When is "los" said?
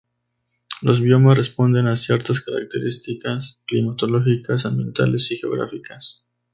0.81-0.99